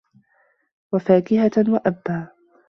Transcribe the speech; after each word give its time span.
وَفاكِهَةً 0.91 1.51
وَأَبًّا 1.67 2.29